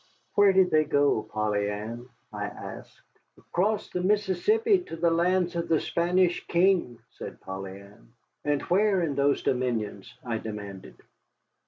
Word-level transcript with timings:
"Where 0.33 0.51
did 0.51 0.71
they 0.71 0.83
go, 0.83 1.21
Polly 1.31 1.69
Ann?" 1.69 2.09
I 2.33 2.45
asked. 2.45 3.01
"Acrost 3.37 3.93
the 3.93 4.01
Mississippi, 4.01 4.79
to 4.85 4.95
the 4.95 5.11
lands 5.11 5.55
of 5.55 5.67
the 5.67 5.79
Spanish 5.79 6.43
King," 6.47 6.97
said 7.11 7.39
Polly 7.39 7.79
Ann. 7.79 8.11
"And 8.43 8.63
where 8.63 9.03
in 9.03 9.13
those 9.13 9.43
dominions?" 9.43 10.11
I 10.25 10.39
demanded. 10.39 11.01